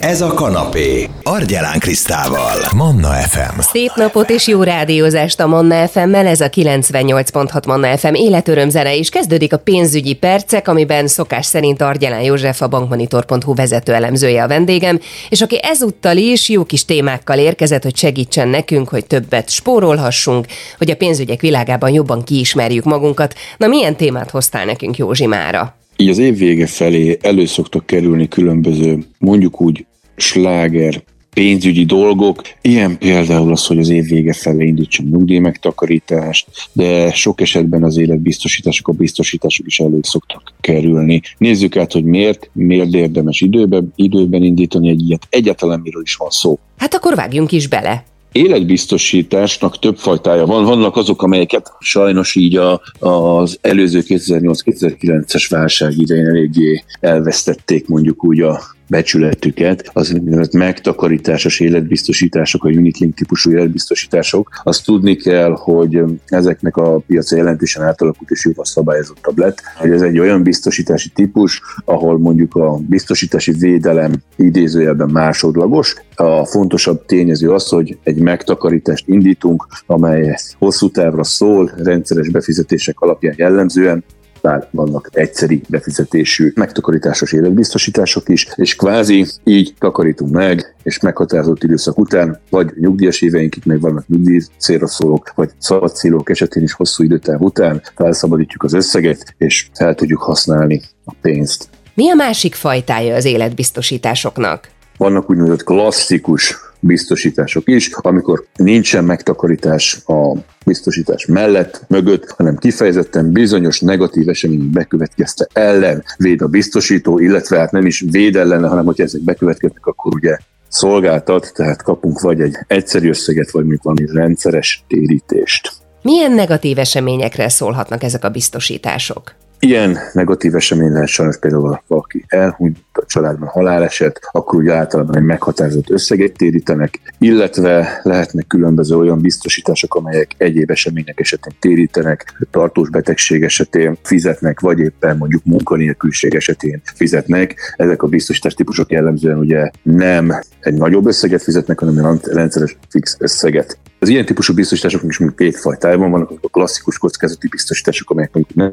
[0.00, 1.08] Ez a kanapé.
[1.22, 2.56] Argyelán Krisztával.
[2.76, 3.58] Manna FM.
[3.58, 9.08] Szép napot és jó rádiózást a Manna FM-mel, ez a 98.6 Manna FM életörömzene is
[9.08, 15.00] kezdődik a pénzügyi percek, amiben szokás szerint Argyelán József a bankmonitor.hu vezető elemzője a vendégem,
[15.28, 20.46] és aki ezúttal is jó kis témákkal érkezett, hogy segítsen nekünk, hogy többet spórolhassunk,
[20.78, 23.34] hogy a pénzügyek világában jobban kiismerjük magunkat.
[23.56, 25.74] Na milyen témát hoztál nekünk Józsi mára?
[25.96, 29.84] Így az év vége felé elő szoktak kerülni különböző, mondjuk úgy
[30.20, 31.02] sláger
[31.34, 32.42] pénzügyi dolgok.
[32.60, 37.96] Ilyen például az, hogy az év vége felé indítsam nyugdíj megtakarítást, de sok esetben az
[37.96, 41.20] életbiztosítások, a biztosítások is elő szoktak kerülni.
[41.38, 45.26] Nézzük át, hogy miért, miért érdemes időben, időben indítani egy ilyet.
[45.30, 46.58] Egyáltalán miről is van szó.
[46.76, 50.64] Hát akkor vágjunk is bele életbiztosításnak több fajtája van.
[50.64, 58.40] Vannak azok, amelyeket sajnos így a, az előző 2008-2009-es válság idején eléggé elvesztették mondjuk úgy
[58.40, 66.76] a becsületüket, az úgynevezett megtakarításos életbiztosítások, a unit-link típusú életbiztosítások, azt tudni kell, hogy ezeknek
[66.76, 72.18] a piaca jelentősen átalakult és jóval szabályozottabb lett, hogy ez egy olyan biztosítási típus, ahol
[72.18, 75.94] mondjuk a biztosítási védelem idézőjelben másodlagos.
[76.14, 83.34] A fontosabb tényező az, hogy egy megtakarítást indítunk, amely hosszú távra szól, rendszeres befizetések alapján
[83.36, 84.04] jellemzően
[84.42, 91.98] bár vannak egyszeri befizetésű megtakarításos életbiztosítások is, és kvázi így takarítunk meg, és meghatározott időszak
[91.98, 97.04] után, vagy nyugdíjas éveinkig meg vannak nyugdíj célra szólók, vagy szabad célok esetén is hosszú
[97.04, 101.68] időtáv után felszabadítjuk az összeget, és fel tudjuk használni a pénzt.
[101.94, 104.68] Mi a másik fajtája az életbiztosításoknak?
[104.96, 110.32] Vannak úgynevezett klasszikus biztosítások is, amikor nincsen megtakarítás a
[110.66, 117.72] biztosítás mellett, mögött, hanem kifejezetten bizonyos negatív események bekövetkezte ellen véd a biztosító, illetve hát
[117.72, 120.36] nem is véd ellene, hanem hogyha ezek bekövetkeznek, akkor ugye
[120.68, 125.72] szolgáltat, tehát kapunk vagy egy egyszerű összeget, vagy még valami rendszeres térítést.
[126.02, 129.34] Milyen negatív eseményekre szólhatnak ezek a biztosítások?
[129.62, 135.22] Ilyen negatív esemény lehet sajnos például valaki elhunyt, a családban haláleset, akkor ugye általában egy
[135.22, 143.42] meghatározott összeget térítenek, illetve lehetnek különböző olyan biztosítások, amelyek egyéb események esetén térítenek, tartós betegség
[143.42, 147.74] esetén fizetnek, vagy éppen mondjuk munkanélküliség esetén fizetnek.
[147.76, 153.16] Ezek a biztosítás típusok jellemzően ugye nem egy nagyobb összeget fizetnek, hanem egy rendszeres fix
[153.18, 153.78] összeget.
[153.98, 158.72] Az ilyen típusú biztosítások is mondjuk két fajtájában vannak, a klasszikus kockázati biztosítások, amelyek nem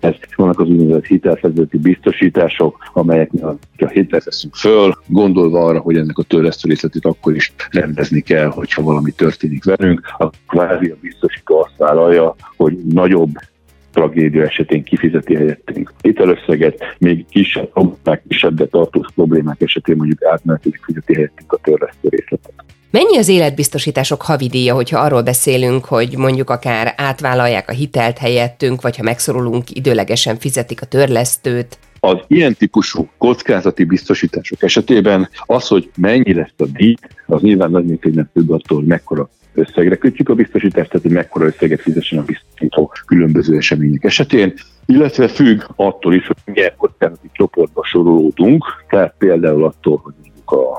[0.00, 6.18] ez vannak az úgynevezett hitelfedezeti biztosítások, amelyeknél, ha hitelt veszünk föl, gondolva arra, hogy ennek
[6.18, 11.62] a törlesztő részletét akkor is rendezni kell, hogyha valami történik velünk, a kvázi a biztosító
[11.62, 13.30] azt vállalja, hogy nagyobb
[13.92, 17.70] tragédia esetén kifizeti helyettünk hitelösszeget, még kisebb
[18.28, 22.64] kisebb, de tartós problémák esetén mondjuk átmenetileg fizeti helyettünk a törlesztő részletet.
[22.92, 28.96] Mennyi az életbiztosítások havidíja, hogyha arról beszélünk, hogy mondjuk akár átvállalják a hitelt helyettünk, vagy
[28.96, 31.78] ha megszorulunk, időlegesen fizetik a törlesztőt?
[32.00, 36.94] Az ilyen típusú kockázati biztosítások esetében az, hogy mennyi lesz a díj,
[37.26, 41.46] az nyilván nagy mértékben függ attól, hogy mekkora összegre kötjük a biztosítást, tehát hogy mekkora
[41.46, 44.54] összeget fizessen a biztosító különböző események esetén,
[44.86, 50.14] illetve függ attól is, hogy milyen kockázati csoportba sorolódunk, tehát például attól, hogy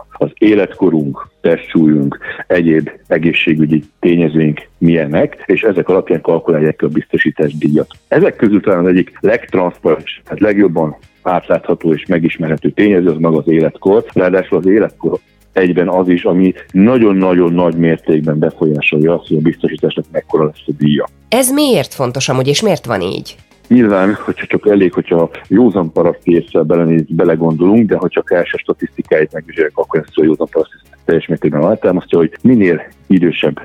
[0.09, 7.87] az életkorunk, testsúlyunk, egyéb egészségügyi tényezőink milyenek, és ezek alapján kalkulálják a biztosítás díjat.
[8.07, 13.47] Ezek közül talán az egyik legtranszparens, tehát legjobban átlátható és megismerhető tényező az maga az
[13.47, 15.19] életkor, ráadásul az életkor
[15.53, 20.71] egyben az is, ami nagyon-nagyon nagy mértékben befolyásolja azt, hogy a biztosításnak mekkora lesz a
[20.77, 21.07] díja.
[21.29, 23.35] Ez miért fontos amúgy, és miért van így?
[23.67, 29.33] Nyilván, hogyha csak elég, hogyha józan paraszti észre belenéz, belegondolunk, de ha csak első statisztikáit
[29.33, 30.75] megvizsgáljuk, akkor ezt a józan paraszti
[31.11, 33.61] teljes mértékben alátámasztja, hogy minél idősebb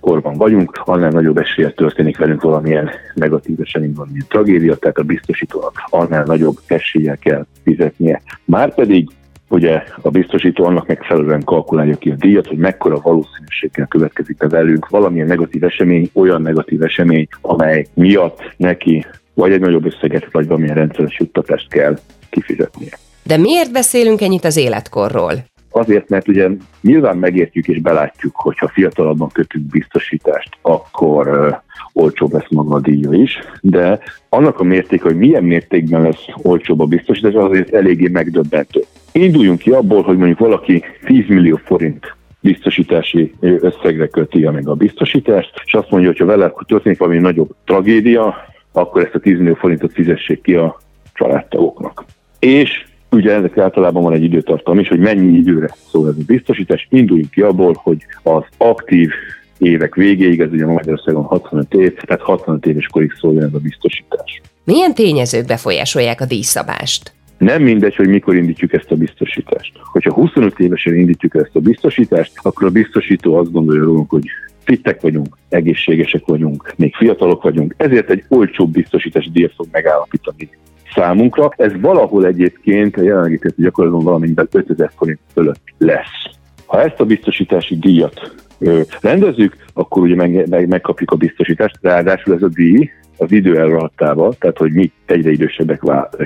[0.00, 5.72] korban vagyunk, annál nagyobb eséllyel történik velünk valamilyen negatív esemény, valamilyen tragédia, tehát a biztosítónak
[5.88, 8.22] annál nagyobb eséllyel kell fizetnie.
[8.44, 9.08] Márpedig
[9.48, 14.88] ugye a biztosító annak megfelelően kalkulálja ki a díjat, hogy mekkora valószínűséggel következik be velünk
[14.88, 20.74] valamilyen negatív esemény, olyan negatív esemény, amely miatt neki vagy egy nagyobb összeget, vagy valamilyen
[20.74, 21.98] rendszeres juttatást kell
[22.30, 22.98] kifizetnie.
[23.22, 25.32] De miért beszélünk ennyit az életkorról?
[25.70, 26.48] Azért, mert ugye
[26.80, 31.56] nyilván megértjük és belátjuk, hogyha fiatalabban kötünk biztosítást, akkor uh,
[31.92, 36.80] olcsóbb lesz maga a díja is, de annak a mértéke, hogy milyen mértékben lesz olcsóbb
[36.80, 38.84] a biztosítás, azért eléggé megdöbbentő.
[39.12, 45.62] Induljunk ki abból, hogy mondjuk valaki 10 millió forint biztosítási összegre köti meg a biztosítást,
[45.64, 48.34] és azt mondja, hogy ha vele történik valami nagyobb tragédia,
[48.72, 50.80] akkor ezt a 10 millió forintot fizessék ki a
[51.12, 52.04] családtagoknak.
[52.38, 56.86] És Ugye ezek általában van egy időtartam is, hogy mennyi időre szól ez a biztosítás.
[56.90, 59.10] Induljunk ki abból, hogy az aktív
[59.58, 64.40] évek végéig, ez ugye Magyarországon 65 év, tehát 65 éves korig szóljon ez a biztosítás.
[64.64, 67.12] Milyen tényezők befolyásolják a díjszabást?
[67.38, 69.72] Nem mindegy, hogy mikor indítjuk ezt a biztosítást.
[69.92, 74.24] Hogyha 25 évesen indítjuk ezt a biztosítást, akkor a biztosító azt gondolja rólunk, hogy
[74.64, 80.48] fittek vagyunk, egészségesek vagyunk, még fiatalok vagyunk, ezért egy olcsóbb biztosítás díjat fog megállapítani
[80.94, 81.50] számunkra.
[81.56, 86.38] Ez valahol egyébként a jelenlegi gyakorlatban valamivel 5000 forint fölött lesz.
[86.66, 92.34] Ha ezt a biztosítási díjat ö, rendezzük, akkor ugye meg, meg, megkapjuk a biztosítást, ráadásul
[92.34, 95.82] ez a díj az idő elrahattával, tehát hogy mi egyre idősebbek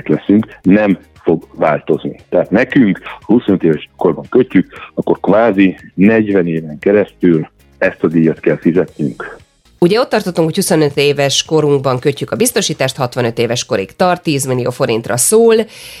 [0.07, 2.19] leszünk, nem fog változni.
[2.29, 7.47] Tehát nekünk 25 éves korban kötjük, akkor kvázi 40 éven keresztül
[7.77, 9.37] ezt a díjat kell fizetnünk.
[9.79, 14.45] Ugye ott tartottunk, hogy 25 éves korunkban kötjük a biztosítást, 65 éves korig tart, 10
[14.45, 15.55] millió forintra szól,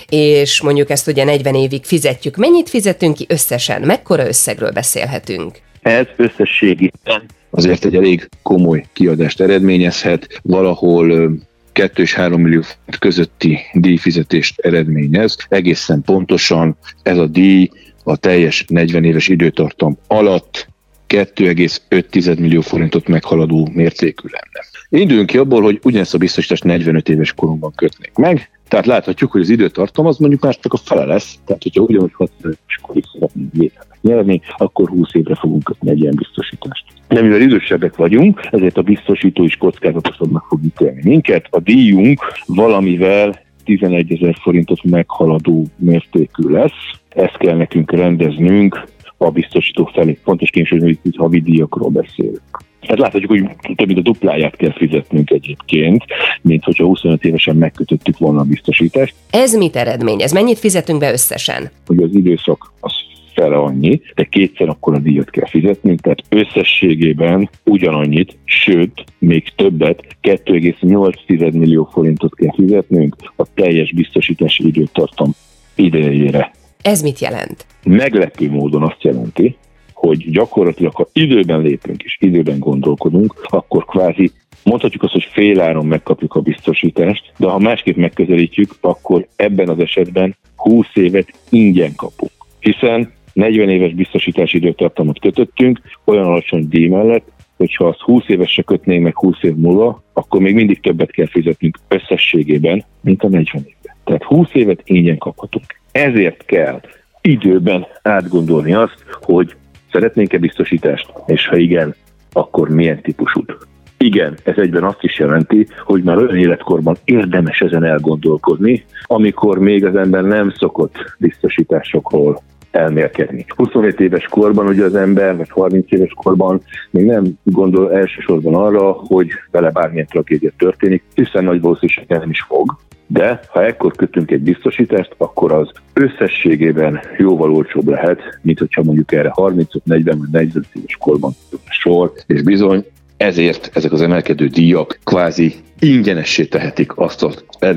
[0.09, 2.35] és mondjuk ezt ugye 40 évig fizetjük.
[2.35, 3.81] Mennyit fizetünk ki összesen?
[3.81, 5.57] Mekkora összegről beszélhetünk?
[5.81, 11.31] Ez összességében azért egy elég komoly kiadást eredményezhet, valahol
[11.71, 12.61] 2 és 3 millió
[12.99, 15.37] közötti díjfizetést eredményez.
[15.49, 17.69] Egészen pontosan ez a díj
[18.03, 20.67] a teljes 40 éves időtartam alatt
[21.07, 24.65] 2,5 millió forintot meghaladó mértékű lenne.
[24.89, 29.41] Induljunk ki abból, hogy ugyanezt a biztosítást 45 éves korunkban kötnék meg, tehát láthatjuk, hogy
[29.41, 33.03] az időtartam az mondjuk már csak a fele lesz, tehát hogyha ugyanúgy 65 éves korig
[33.13, 36.85] szeretnénk életet nyerni, akkor 20 évre fogunk kötni egy ilyen biztosítást.
[37.07, 41.47] De mivel idősebbek vagyunk, ezért a biztosító is kockázatosabbnak fog ítélni minket.
[41.49, 46.91] A díjunk valamivel 11 ezer forintot meghaladó mértékű lesz.
[47.09, 48.83] Ezt kell nekünk rendeznünk
[49.17, 50.17] a biztosító felé.
[50.23, 52.63] Fontos kénység, hogy havi díjakról beszélünk.
[52.81, 56.03] Tehát láthatjuk, hogy több mint a dupláját kell fizetnünk egyébként,
[56.41, 59.15] mint hogyha 25 évesen megkötöttük volna a biztosítást.
[59.29, 60.33] Ez mit eredményez?
[60.33, 61.71] Mennyit fizetünk be összesen?
[61.85, 62.93] Hogy az időszak az
[63.33, 70.03] fele annyi, de kétszer akkor a díjat kell fizetnünk, tehát összességében ugyanannyit, sőt, még többet,
[70.21, 75.31] 2,8 millió forintot kell fizetnünk a teljes biztosítási időtartam
[75.75, 76.51] idejére.
[76.85, 77.65] Ez mit jelent?
[77.83, 79.57] Meglepő módon azt jelenti,
[79.93, 84.31] hogy gyakorlatilag, ha időben lépünk és időben gondolkodunk, akkor kvázi
[84.63, 90.35] mondhatjuk azt, hogy féláron megkapjuk a biztosítást, de ha másképp megközelítjük, akkor ebben az esetben
[90.55, 92.31] 20 évet ingyen kapunk.
[92.59, 99.03] Hiszen 40 éves biztosítási időtartamot kötöttünk, olyan alacsony díj mellett, hogyha azt 20 évesre kötnénk
[99.03, 103.95] meg 20 év múlva, akkor még mindig többet kell fizetnünk összességében, mint a 40 évben.
[104.03, 105.65] Tehát 20 évet ingyen kaphatunk.
[105.91, 106.81] Ezért kell
[107.21, 109.55] időben átgondolni azt, hogy
[109.91, 111.95] szeretnénk-e biztosítást, és ha igen,
[112.31, 113.57] akkor milyen típusút.
[113.97, 119.85] Igen, ez egyben azt is jelenti, hogy már olyan életkorban érdemes ezen elgondolkozni, amikor még
[119.85, 122.41] az ember nem szokott biztosításokról
[122.75, 123.45] elmélkedni.
[123.55, 126.61] 27 éves korban ugye az ember, vagy 30 éves korban
[126.91, 132.41] még nem gondol elsősorban arra, hogy vele bármilyen tragédia történik, hiszen nagy valószínűséggel nem is
[132.41, 132.77] fog.
[133.07, 139.11] De ha ekkor kötünk egy biztosítást, akkor az összességében jóval olcsóbb lehet, mint hogyha mondjuk
[139.11, 141.31] erre 35, 40 vagy 40 éves korban
[141.69, 142.85] sor, és bizony
[143.17, 147.31] ezért ezek az emelkedő díjak kvázi ingyenessé tehetik azt a,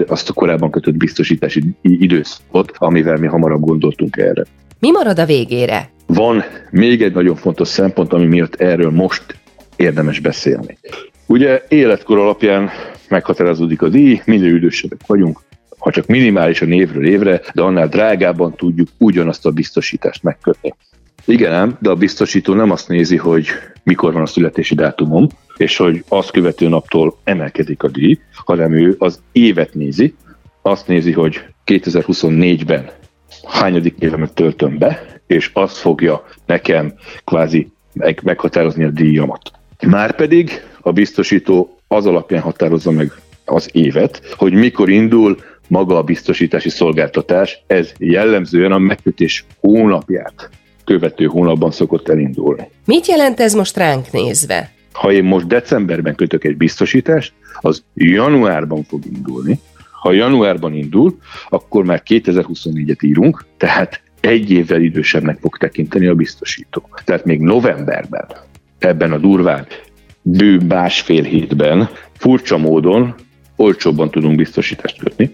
[0.07, 4.43] azt a korábban kötött biztosítási időszakot, amivel mi hamarabb gondoltunk erre.
[4.81, 5.91] Mi marad a végére?
[6.07, 9.23] Van még egy nagyon fontos szempont, ami miatt erről most
[9.77, 10.79] érdemes beszélni.
[11.27, 12.71] Ugye életkor alapján
[13.09, 15.41] meghatározódik a díj, minél idősebbek vagyunk,
[15.79, 20.75] ha csak minimálisan évről évre, de annál drágábban tudjuk ugyanazt a biztosítást megkötni.
[21.25, 23.47] Igen ám, de a biztosító nem azt nézi, hogy
[23.83, 25.27] mikor van a születési dátumom,
[25.57, 30.15] és hogy azt követő naptól emelkedik a díj, hanem ő az évet nézi,
[30.63, 32.91] azt nézi, hogy 2024-ben
[33.47, 36.93] hányadik évemet töltöm be, és azt fogja nekem
[37.25, 37.73] kvázi
[38.23, 39.51] meghatározni a díjamat.
[39.87, 43.13] Márpedig a biztosító az alapján határozza meg
[43.45, 50.51] az évet, hogy mikor indul maga a biztosítási szolgáltatás, ez jellemzően a megkötés hónapját
[50.85, 52.71] követő hónapban szokott elindulni.
[52.85, 54.73] Mit jelent ez most ránk nézve?
[54.93, 59.61] Ha én most decemberben kötök egy biztosítást, az januárban fog indulni,
[60.01, 66.89] ha januárban indul, akkor már 2024-et írunk, tehát egy évvel idősebbnek fog tekinteni a biztosító.
[67.05, 68.27] Tehát még novemberben,
[68.79, 69.67] ebben a durván
[70.23, 73.15] bő másfél hétben furcsa módon
[73.57, 75.33] olcsóbban tudunk biztosítást kötni,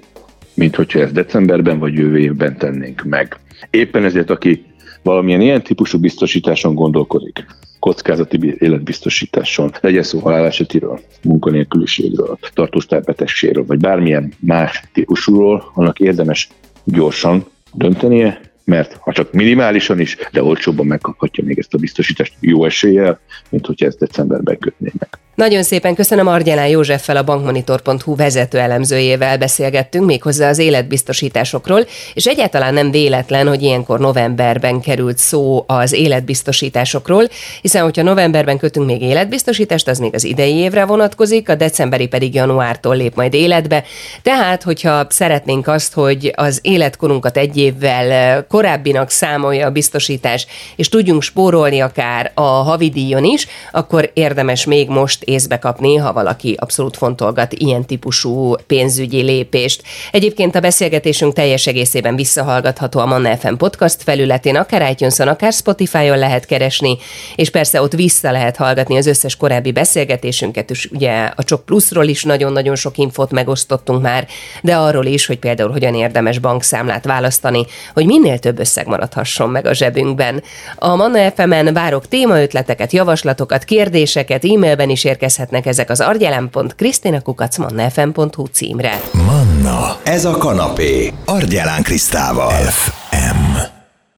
[0.54, 3.36] mint hogyha ezt decemberben vagy jövő évben tennénk meg.
[3.70, 4.64] Éppen ezért, aki
[5.04, 7.46] valamilyen ilyen típusú biztosításon gondolkodik,
[7.78, 16.48] kockázati életbiztosításon, legyen szó halálesetéről, munkanélküliségről, tartós betegségről, vagy bármilyen más típusúról, annak érdemes
[16.84, 22.64] gyorsan döntenie, mert ha csak minimálisan is, de olcsóbban megkaphatja még ezt a biztosítást jó
[22.64, 25.08] eséllyel, mint hogyha ezt decemberben kötnék meg.
[25.34, 32.74] Nagyon szépen köszönöm Argyelán Józseffel, a bankmonitor.hu vezető elemzőjével beszélgettünk méghozzá az életbiztosításokról, és egyáltalán
[32.74, 37.28] nem véletlen, hogy ilyenkor novemberben került szó az életbiztosításokról,
[37.62, 42.34] hiszen hogyha novemberben kötünk még életbiztosítást, az még az idei évre vonatkozik, a decemberi pedig
[42.34, 43.84] januártól lép majd életbe.
[44.22, 50.46] Tehát, hogyha szeretnénk azt, hogy az életkorunkat egy évvel korábbinak számolja a biztosítás,
[50.76, 56.56] és tudjunk spórolni akár a havidíjon is, akkor érdemes még most észbe kapni, ha valaki
[56.58, 59.82] abszolút fontolgat ilyen típusú pénzügyi lépést.
[60.12, 66.18] Egyébként a beszélgetésünk teljes egészében visszahallgatható a Manna FM podcast felületén, akár itunes akár Spotify-on
[66.18, 66.98] lehet keresni,
[67.36, 72.06] és persze ott vissza lehet hallgatni az összes korábbi beszélgetésünket, és ugye a Csok Pluszról
[72.06, 74.26] is nagyon-nagyon sok infot megosztottunk már,
[74.62, 79.66] de arról is, hogy például hogyan érdemes bankszámlát választani, hogy minél több összeg maradhasson meg
[79.66, 80.42] a zsebünkben.
[80.76, 89.00] A Manna FM-en várok témaötleteket, javaslatokat, kérdéseket, e-mailben is érkezhetnek ezek az argyelem.krisztinakukacmannafm.hu címre.
[89.12, 92.50] Manna, ez a kanapé, Argyelán Krisztával.
[92.50, 93.73] FM.